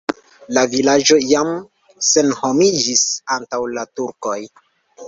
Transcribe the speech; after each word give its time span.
La 0.57 0.63
vilaĝo 0.71 1.17
jam 1.31 1.51
senhomiĝis 2.09 3.05
antaŭ 3.39 3.65
la 3.79 3.87
turkoj. 4.01 4.39